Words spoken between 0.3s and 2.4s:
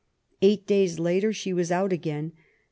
Eight days later she was out again.